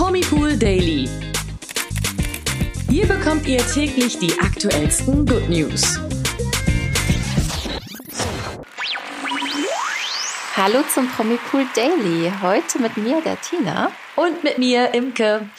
[0.00, 1.06] Promipool Daily.
[2.88, 6.00] Hier bekommt ihr täglich die aktuellsten Good News.
[10.56, 12.32] Hallo zum Promipool Daily.
[12.40, 13.92] Heute mit mir, der Tina.
[14.16, 15.50] Und mit mir, Imke.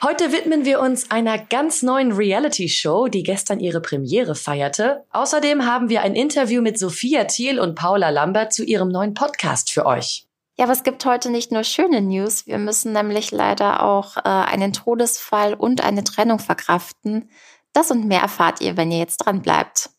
[0.00, 5.02] Heute widmen wir uns einer ganz neuen Reality-Show, die gestern ihre Premiere feierte.
[5.10, 9.72] Außerdem haben wir ein Interview mit Sophia Thiel und Paula Lambert zu ihrem neuen Podcast
[9.72, 10.25] für euch.
[10.58, 12.46] Ja, aber es gibt heute nicht nur schöne News.
[12.46, 17.28] Wir müssen nämlich leider auch äh, einen Todesfall und eine Trennung verkraften.
[17.74, 19.90] Das und mehr erfahrt ihr, wenn ihr jetzt dran bleibt.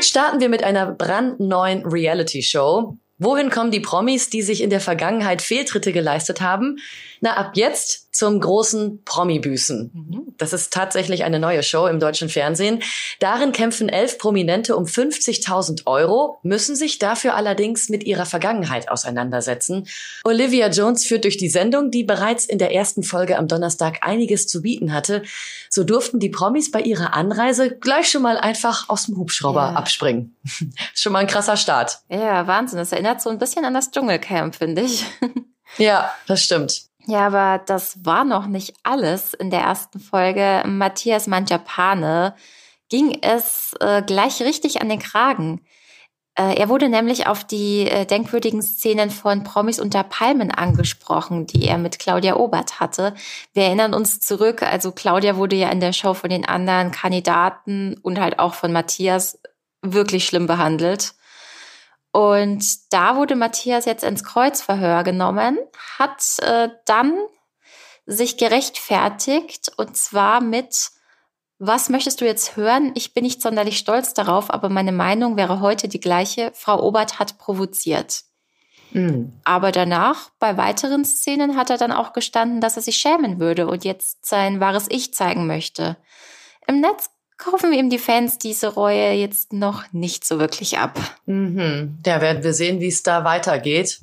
[0.00, 2.96] Starten wir mit einer brandneuen Reality-Show.
[3.18, 6.78] Wohin kommen die Promis, die sich in der Vergangenheit Fehltritte geleistet haben?
[7.20, 9.92] Na, ab jetzt zum großen Promi-Büßen.
[9.94, 10.27] Mhm.
[10.38, 12.82] Das ist tatsächlich eine neue Show im deutschen Fernsehen.
[13.18, 19.86] Darin kämpfen elf Prominente um 50.000 Euro, müssen sich dafür allerdings mit ihrer Vergangenheit auseinandersetzen.
[20.24, 24.46] Olivia Jones führt durch die Sendung, die bereits in der ersten Folge am Donnerstag einiges
[24.46, 25.22] zu bieten hatte.
[25.68, 29.72] So durften die Promis bei ihrer Anreise gleich schon mal einfach aus dem Hubschrauber ja.
[29.74, 30.36] abspringen.
[30.94, 31.98] schon mal ein krasser Start.
[32.08, 32.78] Ja, Wahnsinn.
[32.78, 35.04] Das erinnert so ein bisschen an das Dschungelcamp, finde ich.
[35.78, 36.87] ja, das stimmt.
[37.08, 39.32] Ja, aber das war noch nicht alles.
[39.32, 42.34] In der ersten Folge Matthias Manjapane
[42.90, 45.62] ging es äh, gleich richtig an den Kragen.
[46.34, 51.66] Äh, er wurde nämlich auf die äh, denkwürdigen Szenen von Promis unter Palmen angesprochen, die
[51.66, 53.14] er mit Claudia Obert hatte.
[53.54, 57.96] Wir erinnern uns zurück, also Claudia wurde ja in der Show von den anderen Kandidaten
[58.02, 59.40] und halt auch von Matthias
[59.80, 61.14] wirklich schlimm behandelt.
[62.12, 65.58] Und da wurde Matthias jetzt ins Kreuzverhör genommen,
[65.98, 67.18] hat äh, dann
[68.06, 70.90] sich gerechtfertigt und zwar mit,
[71.58, 72.92] was möchtest du jetzt hören?
[72.94, 76.50] Ich bin nicht sonderlich stolz darauf, aber meine Meinung wäre heute die gleiche.
[76.54, 78.22] Frau Obert hat provoziert.
[78.92, 79.38] Mhm.
[79.44, 83.66] Aber danach, bei weiteren Szenen, hat er dann auch gestanden, dass er sich schämen würde
[83.66, 85.98] und jetzt sein wahres Ich zeigen möchte.
[86.66, 90.98] Im Netz kaufen ihm die Fans diese Reue jetzt noch nicht so wirklich ab.
[91.26, 91.98] Mhm.
[92.04, 94.00] Ja, werden wir sehen, wie es da weitergeht.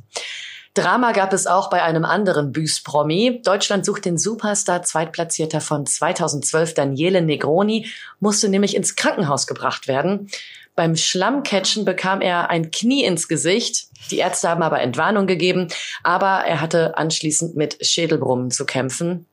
[0.73, 3.41] Drama gab es auch bei einem anderen Büß-Promi.
[3.43, 7.87] Deutschland sucht den Superstar Zweitplatzierter von 2012, Daniele Negroni,
[8.19, 10.29] musste nämlich ins Krankenhaus gebracht werden.
[10.75, 13.87] Beim Schlammcatchen bekam er ein Knie ins Gesicht.
[14.11, 15.69] Die Ärzte haben aber Entwarnung gegeben,
[16.03, 19.25] aber er hatte anschließend mit Schädelbrummen zu kämpfen.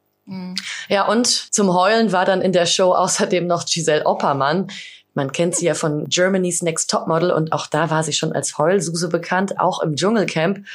[0.88, 4.68] Ja, und zum Heulen war dann in der Show außerdem noch Giselle Oppermann.
[5.14, 8.56] Man kennt sie ja von Germany's Next Topmodel und auch da war sie schon als
[8.56, 10.66] Heulsuse bekannt, auch im Dschungelcamp.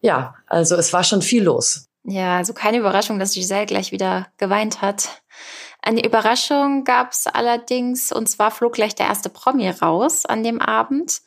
[0.00, 1.86] Ja, also es war schon viel los.
[2.04, 5.22] Ja, also keine Überraschung, dass Giselle gleich wieder geweint hat.
[5.80, 10.60] Eine Überraschung gab es allerdings, und zwar flog gleich der erste Promi raus an dem
[10.60, 11.22] Abend.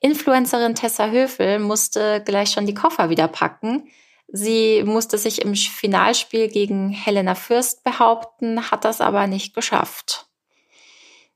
[0.00, 3.88] Influencerin Tessa Höfel musste gleich schon die Koffer wieder packen.
[4.28, 10.26] Sie musste sich im Finalspiel gegen Helena Fürst behaupten, hat das aber nicht geschafft.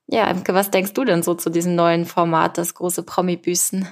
[0.07, 3.89] Ja, was denkst du denn so zu diesem neuen Format, das große Promi-Büßen?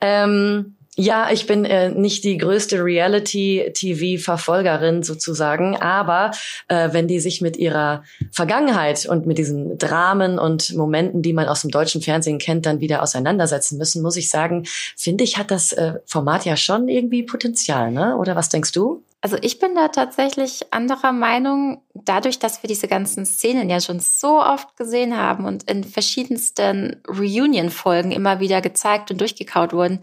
[0.00, 6.32] Ähm, ja, ich bin äh, nicht die größte Reality-TV-Verfolgerin sozusagen, aber
[6.66, 11.46] äh, wenn die sich mit ihrer Vergangenheit und mit diesen Dramen und Momenten, die man
[11.46, 14.64] aus dem deutschen Fernsehen kennt, dann wieder auseinandersetzen müssen, muss ich sagen,
[14.96, 18.16] finde ich, hat das äh, Format ja schon irgendwie Potenzial, ne?
[18.16, 19.04] Oder was denkst du?
[19.20, 24.00] Also ich bin da tatsächlich anderer Meinung, dadurch, dass wir diese ganzen Szenen ja schon
[24.00, 30.00] so oft gesehen haben und in verschiedensten Reunion-Folgen immer wieder gezeigt und durchgekaut wurden,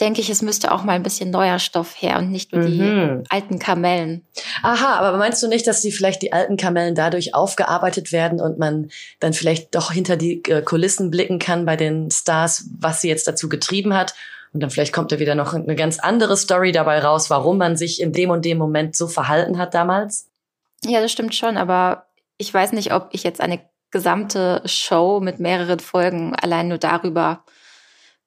[0.00, 3.22] denke ich, es müsste auch mal ein bisschen neuer Stoff her und nicht nur mhm.
[3.22, 4.26] die alten Kamellen.
[4.62, 8.58] Aha, aber meinst du nicht, dass die vielleicht die alten Kamellen dadurch aufgearbeitet werden und
[8.58, 8.90] man
[9.20, 13.28] dann vielleicht doch hinter die äh, Kulissen blicken kann bei den Stars, was sie jetzt
[13.28, 14.14] dazu getrieben hat?
[14.52, 17.76] Und dann vielleicht kommt da wieder noch eine ganz andere Story dabei raus, warum man
[17.76, 20.28] sich in dem und dem Moment so verhalten hat damals?
[20.84, 22.06] Ja, das stimmt schon, aber
[22.36, 23.60] ich weiß nicht, ob ich jetzt eine
[23.90, 27.44] gesamte Show mit mehreren Folgen allein nur darüber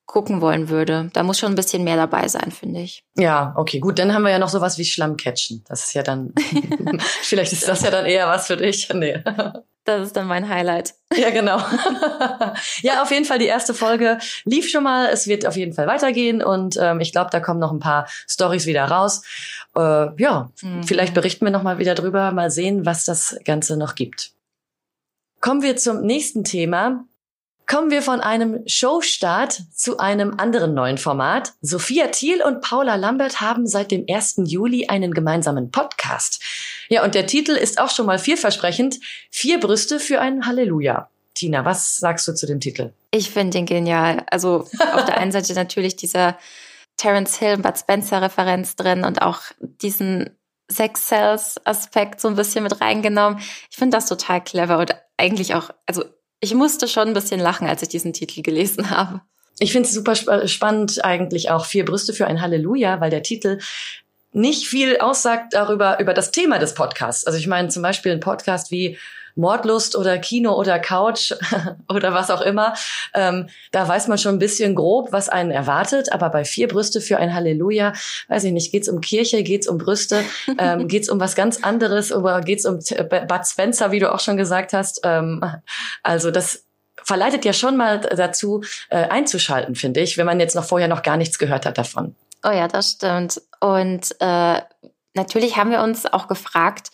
[0.07, 1.11] gucken wollen würde.
[1.13, 3.03] Da muss schon ein bisschen mehr dabei sein, finde ich.
[3.15, 3.99] Ja, okay, gut.
[3.99, 5.63] Dann haben wir ja noch sowas wie Schlammcatchen.
[5.67, 6.33] Das ist ja dann,
[7.21, 8.89] vielleicht ist das ja dann eher was für dich.
[8.93, 9.21] Nee.
[9.83, 10.95] Das ist dann mein Highlight.
[11.15, 11.59] Ja, genau.
[12.81, 15.07] ja, auf jeden Fall die erste Folge lief schon mal.
[15.07, 18.07] Es wird auf jeden Fall weitergehen und ähm, ich glaube, da kommen noch ein paar
[18.27, 19.23] Stories wieder raus.
[19.75, 20.83] Äh, ja, mhm.
[20.83, 24.31] vielleicht berichten wir noch mal wieder drüber, mal sehen, was das Ganze noch gibt.
[25.39, 27.05] Kommen wir zum nächsten Thema.
[27.67, 31.51] Kommen wir von einem Showstart zu einem anderen neuen Format.
[31.61, 34.35] Sophia Thiel und Paula Lambert haben seit dem 1.
[34.45, 36.41] Juli einen gemeinsamen Podcast.
[36.87, 38.99] Ja, und der Titel ist auch schon mal vielversprechend.
[39.31, 41.09] Vier Brüste für ein Halleluja.
[41.33, 42.93] Tina, was sagst du zu dem Titel?
[43.11, 44.23] Ich finde den genial.
[44.31, 44.59] Also
[44.93, 46.37] auf der einen Seite natürlich dieser
[46.95, 50.29] Terence Hill, Bud Spencer Referenz drin und auch diesen
[50.69, 53.39] Sex Cells Aspekt so ein bisschen mit reingenommen.
[53.69, 56.05] Ich finde das total clever und eigentlich auch, also
[56.39, 59.21] ich musste schon ein bisschen lachen, als ich diesen Titel gelesen habe.
[59.59, 63.23] Ich finde es super sp spannend eigentlich auch vier Brüste für ein Halleluja, weil der
[63.23, 63.59] Titel
[64.31, 67.25] nicht viel aussagt darüber, über das Thema des Podcasts.
[67.25, 68.97] Also ich meine zum Beispiel ein Podcast wie
[69.37, 71.33] Mordlust oder Kino oder Couch
[71.89, 72.73] oder was auch immer,
[73.13, 76.11] ähm, da weiß man schon ein bisschen grob, was einen erwartet.
[76.11, 77.93] Aber bei vier Brüste für ein Halleluja,
[78.27, 80.23] weiß ich nicht, geht's um Kirche, geht's um Brüste,
[80.57, 84.37] ähm, geht's um was ganz anderes oder geht's um Bud Spencer, wie du auch schon
[84.37, 85.01] gesagt hast.
[85.03, 85.43] Ähm,
[86.03, 86.63] also das
[87.03, 91.03] verleitet ja schon mal dazu, äh, einzuschalten, finde ich, wenn man jetzt noch vorher noch
[91.03, 92.15] gar nichts gehört hat davon.
[92.43, 93.41] Oh ja, das stimmt.
[93.59, 94.61] Und äh,
[95.13, 96.89] natürlich haben wir uns auch gefragt,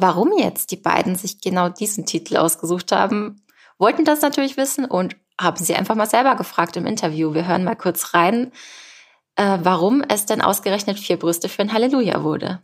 [0.00, 3.42] warum jetzt die beiden sich genau diesen Titel ausgesucht haben.
[3.78, 7.32] Wollten das natürlich wissen und haben sie einfach mal selber gefragt im Interview.
[7.32, 8.52] Wir hören mal kurz rein,
[9.36, 12.60] äh, warum es denn ausgerechnet vier Brüste für ein Halleluja wurde.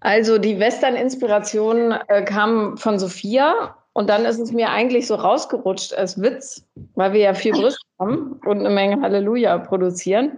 [0.00, 5.94] Also die Western-Inspiration äh, kam von Sophia und dann ist es mir eigentlich so rausgerutscht
[5.94, 10.32] als Witz, weil wir ja vier Brüste haben und eine Menge Halleluja produzieren.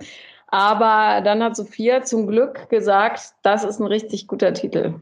[0.48, 4.94] Aber dann hat Sophia zum Glück gesagt, das ist ein richtig guter Titel.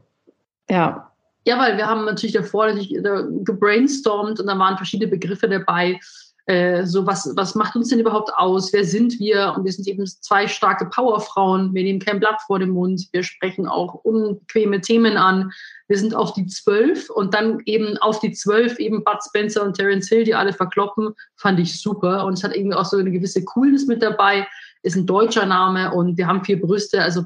[0.68, 1.10] Ja.
[1.46, 2.96] Ja, weil wir haben natürlich davor natürlich
[3.44, 6.00] gebrainstormt und da waren verschiedene Begriffe dabei.
[6.46, 8.72] Äh, so was, was macht uns denn überhaupt aus?
[8.72, 9.54] Wer sind wir?
[9.56, 11.72] Und wir sind eben zwei starke Powerfrauen.
[11.72, 13.08] Wir nehmen kein Blatt vor den Mund.
[13.12, 15.50] Wir sprechen auch unbequeme Themen an.
[15.88, 19.74] Wir sind auf die zwölf und dann eben auf die zwölf eben Bud Spencer und
[19.74, 22.26] Terence Hill, die alle verkloppen, fand ich super.
[22.26, 24.46] Und es hat irgendwie auch so eine gewisse Coolness mit dabei.
[24.82, 27.02] Ist ein deutscher Name und wir haben vier Brüste.
[27.02, 27.24] Also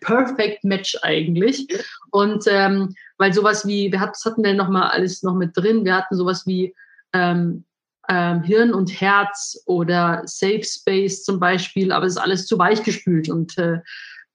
[0.00, 1.66] perfect Match eigentlich.
[2.10, 5.84] Und ähm, weil sowas wie, wir hatten, hatten wir nochmal alles noch mit drin.
[5.84, 6.74] Wir hatten sowas wie
[7.12, 7.64] ähm,
[8.08, 12.82] ähm, Hirn und Herz oder Safe Space zum Beispiel, aber es ist alles zu weich
[12.82, 13.28] gespült.
[13.28, 13.78] Und äh,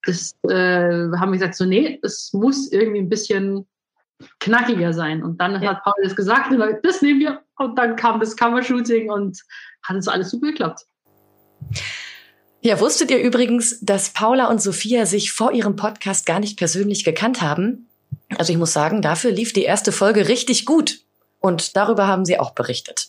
[0.03, 3.67] das äh, haben wir gesagt, so, nee, es muss irgendwie ein bisschen
[4.39, 5.23] knackiger sein.
[5.23, 5.71] Und dann ja.
[5.71, 6.51] hat Paul das gesagt,
[6.83, 7.41] das nehmen wir.
[7.57, 9.39] Und dann kam das Cover-Shooting und
[9.83, 10.85] hat uns alles super geklappt.
[12.63, 17.03] Ja, wusstet ihr übrigens, dass Paula und Sophia sich vor ihrem Podcast gar nicht persönlich
[17.03, 17.87] gekannt haben?
[18.37, 20.99] Also ich muss sagen, dafür lief die erste Folge richtig gut.
[21.39, 23.07] Und darüber haben sie auch berichtet.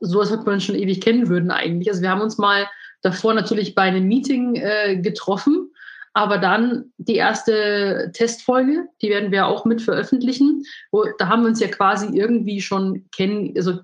[0.00, 1.88] So als ob wir uns schon ewig kennen würden eigentlich.
[1.88, 2.68] Also wir haben uns mal
[3.00, 5.72] davor natürlich bei einem Meeting äh, getroffen,
[6.12, 10.62] aber dann die erste Testfolge, die werden wir auch mit veröffentlichen.
[10.90, 13.78] Wo, da haben wir uns ja quasi irgendwie schon kennen, also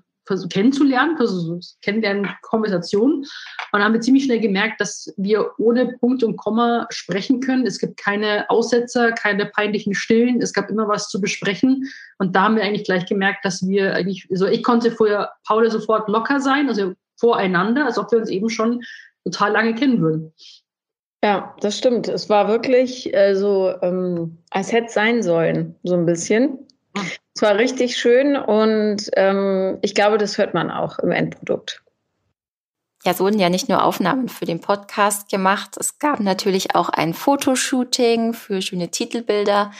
[0.49, 1.17] kennenzulernen,
[1.81, 3.19] kennenlernen, Konversation.
[3.19, 3.27] Und
[3.71, 7.65] dann haben wir ziemlich schnell gemerkt, dass wir ohne Punkt und Komma sprechen können.
[7.65, 10.41] Es gibt keine Aussetzer, keine peinlichen Stillen.
[10.41, 11.89] Es gab immer was zu besprechen.
[12.17, 15.69] Und da haben wir eigentlich gleich gemerkt, dass wir eigentlich, also ich konnte vorher Paula
[15.69, 18.83] sofort locker sein, also voreinander, als ob wir uns eben schon
[19.23, 20.33] total lange kennen würden.
[21.23, 22.07] Ja, das stimmt.
[22.07, 26.64] Es war wirklich äh, so, ähm, als hätte es sein sollen, so ein bisschen.
[27.35, 31.83] Es war richtig schön und ähm, ich glaube, das hört man auch im Endprodukt.
[33.03, 36.89] Ja, es wurden ja nicht nur Aufnahmen für den Podcast gemacht, es gab natürlich auch
[36.89, 39.71] ein Fotoshooting für schöne Titelbilder.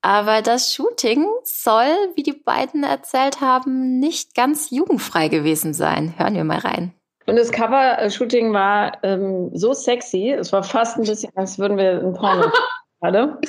[0.00, 6.14] Aber das Shooting soll, wie die beiden erzählt haben, nicht ganz jugendfrei gewesen sein.
[6.16, 6.92] Hören wir mal rein.
[7.26, 12.00] Und das Cover-Shooting war ähm, so sexy, es war fast ein bisschen, als würden wir
[12.00, 12.52] ein Porno
[13.00, 13.40] gerade.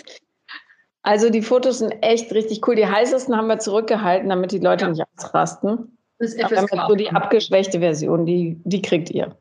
[1.03, 2.75] Also die Fotos sind echt richtig cool.
[2.75, 4.91] Die heißesten haben wir zurückgehalten, damit die Leute ja.
[4.91, 5.97] nicht ausrasten.
[6.19, 6.73] Das ist FSK.
[6.73, 9.35] Aber so die abgeschwächte Version, die, die kriegt ihr.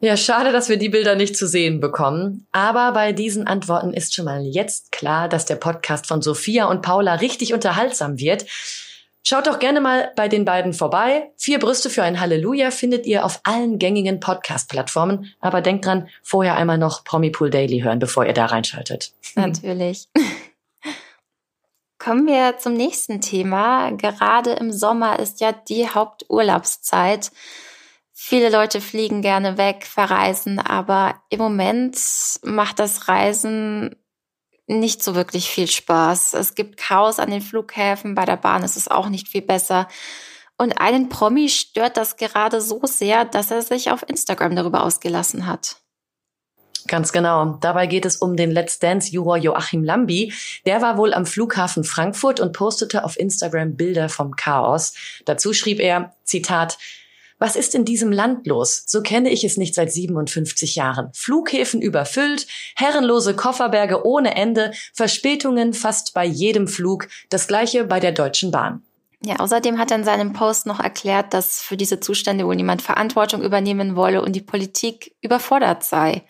[0.00, 2.46] Ja, schade, dass wir die Bilder nicht zu sehen bekommen.
[2.52, 6.82] Aber bei diesen Antworten ist schon mal jetzt klar, dass der Podcast von Sophia und
[6.82, 8.44] Paula richtig unterhaltsam wird.
[9.28, 11.32] Schaut doch gerne mal bei den beiden vorbei.
[11.36, 15.34] Vier Brüste für ein Halleluja findet ihr auf allen gängigen Podcast-Plattformen.
[15.40, 19.12] Aber denkt dran, vorher einmal noch Promi Pool Daily hören, bevor ihr da reinschaltet.
[19.34, 20.06] Natürlich.
[21.98, 23.90] Kommen wir zum nächsten Thema.
[23.90, 27.32] Gerade im Sommer ist ja die Haupturlaubszeit.
[28.12, 31.98] Viele Leute fliegen gerne weg, verreisen, aber im Moment
[32.44, 33.96] macht das Reisen
[34.66, 36.34] nicht so wirklich viel Spaß.
[36.34, 39.88] Es gibt Chaos an den Flughäfen, bei der Bahn ist es auch nicht viel besser.
[40.58, 45.46] Und einen Promi stört das gerade so sehr, dass er sich auf Instagram darüber ausgelassen
[45.46, 45.76] hat.
[46.86, 47.58] Ganz genau.
[47.60, 50.32] Dabei geht es um den Let's Dance-Juror Joachim Lambi.
[50.66, 54.94] Der war wohl am Flughafen Frankfurt und postete auf Instagram Bilder vom Chaos.
[55.24, 56.78] Dazu schrieb er, Zitat,
[57.38, 58.84] was ist in diesem Land los?
[58.86, 61.10] So kenne ich es nicht seit 57 Jahren.
[61.12, 68.12] Flughäfen überfüllt, herrenlose Kofferberge ohne Ende, Verspätungen fast bei jedem Flug, das gleiche bei der
[68.12, 68.82] Deutschen Bahn.
[69.24, 72.82] Ja, außerdem hat er in seinem Post noch erklärt, dass für diese Zustände wohl niemand
[72.82, 76.22] Verantwortung übernehmen wolle und die Politik überfordert sei.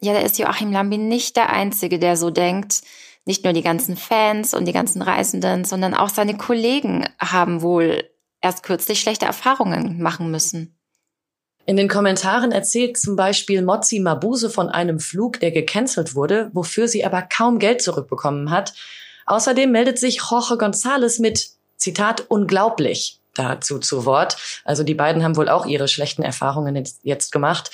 [0.00, 2.82] Ja, da ist Joachim Lambi nicht der Einzige, der so denkt.
[3.24, 8.04] Nicht nur die ganzen Fans und die ganzen Reisenden, sondern auch seine Kollegen haben wohl
[8.44, 10.76] erst kürzlich schlechte Erfahrungen machen müssen.
[11.66, 16.86] In den Kommentaren erzählt zum Beispiel Mozzi Mabuse von einem Flug, der gecancelt wurde, wofür
[16.86, 18.74] sie aber kaum Geld zurückbekommen hat.
[19.24, 21.48] Außerdem meldet sich Jorge González mit,
[21.78, 24.36] Zitat, unglaublich dazu zu Wort.
[24.64, 27.70] Also die beiden haben wohl auch ihre schlechten Erfahrungen jetzt gemacht.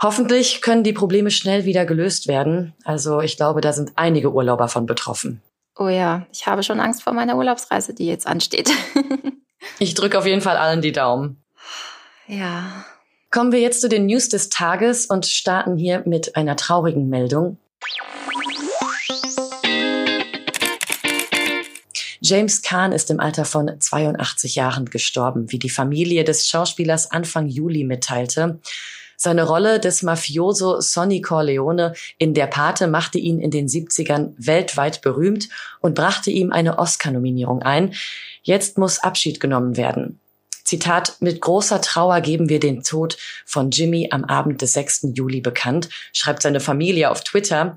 [0.00, 2.74] Hoffentlich können die Probleme schnell wieder gelöst werden.
[2.84, 5.42] Also ich glaube, da sind einige Urlauber von betroffen.
[5.76, 8.70] Oh ja, ich habe schon Angst vor meiner Urlaubsreise, die jetzt ansteht.
[9.78, 11.42] ich drücke auf jeden Fall allen die Daumen.
[12.26, 12.84] Ja.
[13.30, 17.58] Kommen wir jetzt zu den News des Tages und starten hier mit einer traurigen Meldung.
[22.20, 27.46] James Kahn ist im Alter von 82 Jahren gestorben, wie die Familie des Schauspielers Anfang
[27.46, 28.60] Juli mitteilte.
[29.20, 35.02] Seine Rolle des Mafioso Sonny Corleone in Der Pate machte ihn in den 70ern weltweit
[35.02, 35.48] berühmt
[35.80, 37.94] und brachte ihm eine Oscar-Nominierung ein.
[38.44, 40.20] Jetzt muss Abschied genommen werden.
[40.62, 45.08] Zitat, mit großer Trauer geben wir den Tod von Jimmy am Abend des 6.
[45.14, 47.76] Juli bekannt, schreibt seine Familie auf Twitter.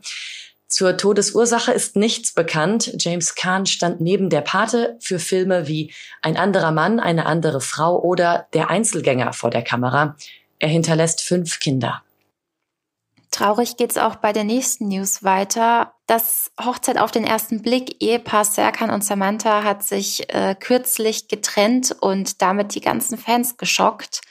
[0.67, 2.93] Zur Todesursache ist nichts bekannt.
[2.99, 7.99] James Kahn stand neben der Pate für Filme wie Ein anderer Mann, eine andere Frau
[7.99, 10.15] oder Der Einzelgänger vor der Kamera.
[10.61, 12.03] Er hinterlässt fünf Kinder.
[13.31, 15.95] Traurig geht's auch bei der nächsten News weiter.
[16.05, 21.95] Das Hochzeit auf den ersten Blick, Ehepaar Serkan und Samantha hat sich äh, kürzlich getrennt
[21.99, 24.21] und damit die ganzen Fans geschockt.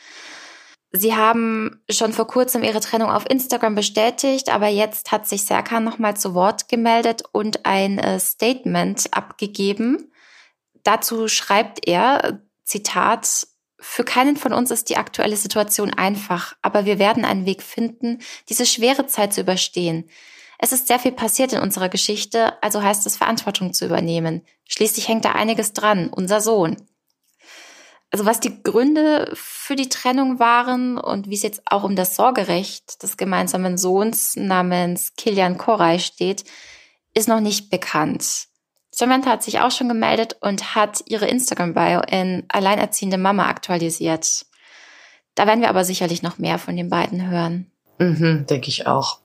[0.93, 5.83] Sie haben schon vor kurzem ihre Trennung auf Instagram bestätigt, aber jetzt hat sich Serkan
[5.83, 10.13] nochmal zu Wort gemeldet und ein äh, Statement abgegeben.
[10.85, 13.49] Dazu schreibt er, Zitat,
[13.81, 18.19] für keinen von uns ist die aktuelle Situation einfach, aber wir werden einen Weg finden,
[18.49, 20.09] diese schwere Zeit zu überstehen.
[20.59, 24.43] Es ist sehr viel passiert in unserer Geschichte, also heißt es Verantwortung zu übernehmen.
[24.69, 26.77] Schließlich hängt da einiges dran, unser Sohn.
[28.11, 32.17] Also was die Gründe für die Trennung waren und wie es jetzt auch um das
[32.17, 36.45] Sorgerecht des gemeinsamen Sohns namens Kilian Koray steht,
[37.15, 38.50] ist noch nicht bekannt.
[38.90, 44.47] Samantha hat sich auch schon gemeldet und hat ihre Instagram-Bio in Alleinerziehende Mama aktualisiert.
[45.35, 47.70] Da werden wir aber sicherlich noch mehr von den beiden hören.
[47.99, 49.20] Mhm, denke ich auch.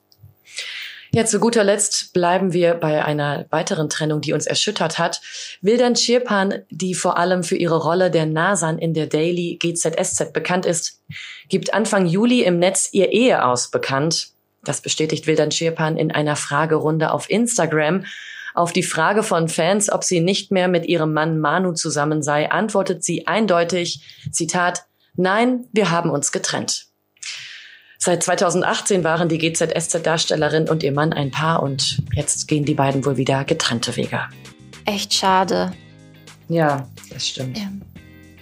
[1.12, 5.20] Ja, zu guter Letzt bleiben wir bei einer weiteren Trennung, die uns erschüttert hat.
[5.62, 10.66] Wildan Schirpan, die vor allem für ihre Rolle der Nasan in der Daily GZSZ bekannt
[10.66, 11.02] ist,
[11.48, 14.28] gibt Anfang Juli im Netz ihr Ehe aus bekannt.
[14.62, 18.04] Das bestätigt Wildan Schirpan in einer Fragerunde auf Instagram.
[18.56, 22.50] Auf die Frage von Fans, ob sie nicht mehr mit ihrem Mann Manu zusammen sei,
[22.50, 26.86] antwortet sie eindeutig, Zitat, Nein, wir haben uns getrennt.
[27.98, 33.04] Seit 2018 waren die GZSZ-Darstellerin und ihr Mann ein Paar und jetzt gehen die beiden
[33.04, 34.20] wohl wieder getrennte Wege.
[34.86, 35.74] Echt schade.
[36.48, 37.58] Ja, das stimmt.
[37.58, 37.70] Ja,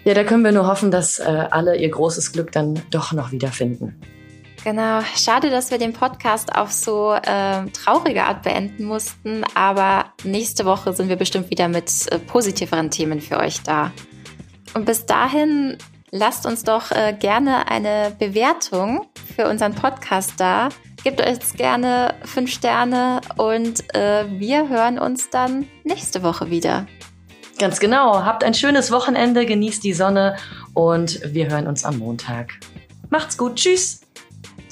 [0.05, 3.33] ja da können wir nur hoffen, dass äh, alle ihr großes Glück dann doch noch
[3.33, 4.01] wiederfinden.
[4.65, 5.03] Genau.
[5.15, 10.95] Schade, dass wir den Podcast auf so äh, traurige Art beenden mussten, aber nächste Woche
[10.95, 13.93] sind wir bestimmt wieder mit äh, positiveren Themen für euch da.
[14.73, 15.77] Und bis dahin
[16.11, 19.07] lasst uns doch äh, gerne eine Bewertung
[19.37, 20.71] für unseren Podcast da.
[21.03, 26.87] Gebt uns gerne fünf Sterne und äh, wir hören uns dann nächste Woche wieder.
[27.59, 28.25] Ganz genau.
[28.25, 30.37] Habt ein schönes Wochenende, genießt die Sonne
[30.73, 32.53] und wir hören uns am Montag.
[33.11, 33.57] Macht's gut.
[33.57, 34.04] Tschüss.